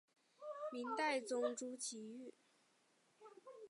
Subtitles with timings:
[0.71, 2.33] 明代宗朱祁钰。